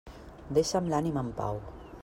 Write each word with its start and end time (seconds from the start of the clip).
Deixa'm 0.57 0.89
l'ànima 0.95 1.25
en 1.27 1.31
pau. 1.43 1.63